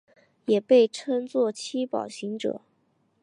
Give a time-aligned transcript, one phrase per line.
[0.45, 2.61] 也被称作七宝行者。